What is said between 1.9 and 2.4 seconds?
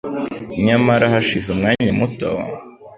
muto;